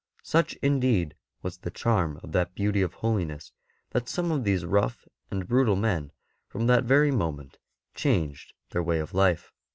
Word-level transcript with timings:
Such, 0.23 0.55
indeed, 0.63 1.13
was 1.43 1.57
the 1.59 1.69
charm 1.69 2.19
of 2.23 2.31
that 2.31 2.55
beauty 2.55 2.81
of 2.81 2.95
holiness, 2.95 3.51
that 3.91 4.09
some 4.09 4.31
of 4.31 4.43
these 4.43 4.65
rough 4.65 5.07
and 5.29 5.47
brutal 5.47 5.75
men 5.75 6.11
from 6.47 6.65
that 6.65 6.85
very 6.85 7.11
moment 7.11 7.59
changed 7.93 8.53
their 8.71 8.81
way 8.81 8.97
of 8.97 9.13
life. 9.13 9.51